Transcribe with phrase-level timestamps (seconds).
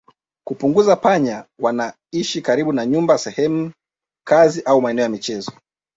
[0.47, 3.71] Kupunguza panya wanaoishi karibu na nyumba sehemu
[4.27, 5.51] kazi au maeneo ya michezo